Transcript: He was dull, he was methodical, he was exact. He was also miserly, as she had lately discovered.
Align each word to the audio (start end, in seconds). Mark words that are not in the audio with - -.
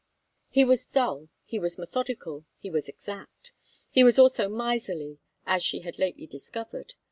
He 0.49 0.63
was 0.65 0.87
dull, 0.87 1.29
he 1.45 1.59
was 1.59 1.77
methodical, 1.77 2.43
he 2.57 2.71
was 2.71 2.89
exact. 2.89 3.51
He 3.91 4.03
was 4.03 4.17
also 4.17 4.49
miserly, 4.49 5.19
as 5.45 5.61
she 5.61 5.81
had 5.81 5.99
lately 5.99 6.25
discovered. 6.25 6.95